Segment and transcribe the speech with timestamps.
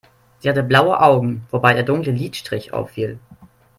[0.39, 3.19] Sie hatte blaue Augen, wobei der dunkle Lidstrich auffiel.